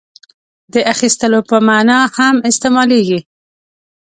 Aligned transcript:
•دې 0.73 0.81
د 0.83 0.85
اخیستلو 0.93 1.39
په 1.49 1.55
معنیٰ 1.67 1.99
هم 2.17 2.35
استعمالېږي. 2.49 3.19